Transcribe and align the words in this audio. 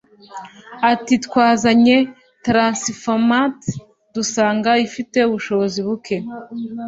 Ati"Twazanye 0.91 1.97
’transformateu’ 2.45 3.75
dusanga 4.15 4.71
ifite 4.87 5.17
ubushobozi 5.29 5.79
buke 5.87 6.15